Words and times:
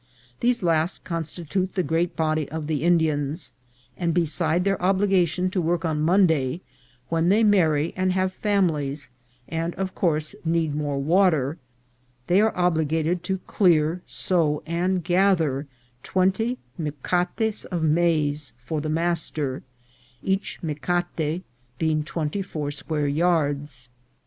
These 0.39 0.63
last 0.63 1.03
constitute 1.03 1.75
the 1.75 1.83
great 1.83 2.15
body 2.15 2.49
of 2.49 2.65
the 2.65 2.81
Indians; 2.81 3.53
and, 3.95 4.15
besides 4.15 4.65
their 4.65 4.81
obligation 4.81 5.51
to 5.51 5.61
work 5.61 5.85
on 5.85 6.01
Mon 6.01 6.25
day, 6.25 6.61
when 7.09 7.29
they 7.29 7.43
marry 7.43 7.93
and 7.95 8.11
have 8.13 8.33
families, 8.33 9.11
and, 9.47 9.75
of 9.75 9.93
course, 9.93 10.33
need 10.43 10.73
more 10.73 10.97
water, 10.97 11.59
they 12.25 12.41
are 12.41 12.51
obliged 12.55 13.21
to 13.25 13.37
clear, 13.45 14.01
sow, 14.07 14.63
and 14.65 15.03
gather 15.03 15.67
twenty 16.01 16.57
micates 16.79 17.65
of 17.65 17.83
maize 17.83 18.53
for 18.57 18.81
the 18.81 18.89
master, 18.89 19.61
each 20.23 20.57
DETAILS 20.65 20.77
OF 20.77 20.79
HACIENDA 20.79 20.83
LIFE. 20.89 21.43
415 21.43 21.43
micate 21.43 21.43
being 21.77 22.03
twenty 22.03 22.41
four 22.41 22.71
square 22.71 23.07
yards. 23.07 23.89